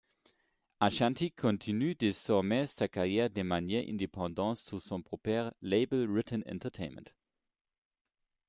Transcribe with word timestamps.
Ashanti 0.79 1.29
continue 1.31 1.93
désormais 1.93 2.65
sa 2.65 2.87
carrière 2.87 3.29
de 3.29 3.43
manière 3.43 3.83
indépendante 3.87 4.57
sous 4.57 4.79
son 4.79 5.03
propre 5.03 5.53
Label 5.61 6.09
Written 6.09 6.43
Entertainment. 6.49 7.13